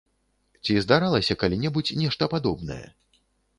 [0.63, 2.83] Ці здаралася калі-небудзь нешта падобнае?